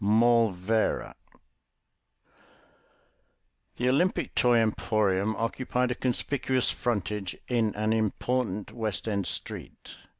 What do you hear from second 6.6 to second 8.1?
frontage in an